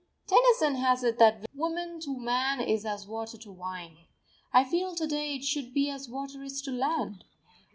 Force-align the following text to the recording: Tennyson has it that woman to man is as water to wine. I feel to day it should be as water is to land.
Tennyson 0.25 0.77
has 0.81 1.03
it 1.03 1.19
that 1.19 1.45
woman 1.53 1.99
to 1.99 2.17
man 2.19 2.59
is 2.59 2.87
as 2.87 3.05
water 3.05 3.37
to 3.37 3.51
wine. 3.51 4.07
I 4.51 4.63
feel 4.63 4.95
to 4.95 5.05
day 5.05 5.35
it 5.35 5.43
should 5.43 5.75
be 5.75 5.91
as 5.91 6.09
water 6.09 6.41
is 6.41 6.59
to 6.63 6.71
land. 6.71 7.23